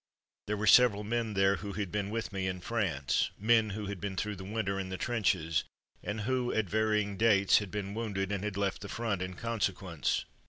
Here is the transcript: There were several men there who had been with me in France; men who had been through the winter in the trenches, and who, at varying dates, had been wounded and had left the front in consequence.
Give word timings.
There 0.47 0.57
were 0.57 0.65
several 0.65 1.03
men 1.03 1.35
there 1.35 1.57
who 1.57 1.73
had 1.73 1.91
been 1.91 2.09
with 2.09 2.33
me 2.33 2.47
in 2.47 2.59
France; 2.61 3.29
men 3.37 3.69
who 3.69 3.85
had 3.85 4.01
been 4.01 4.17
through 4.17 4.37
the 4.37 4.43
winter 4.43 4.79
in 4.79 4.89
the 4.89 4.97
trenches, 4.97 5.63
and 6.01 6.21
who, 6.21 6.51
at 6.51 6.67
varying 6.67 7.17
dates, 7.17 7.59
had 7.59 7.69
been 7.69 7.93
wounded 7.93 8.31
and 8.31 8.43
had 8.43 8.57
left 8.57 8.81
the 8.81 8.89
front 8.89 9.21
in 9.21 9.35
consequence. 9.35 10.25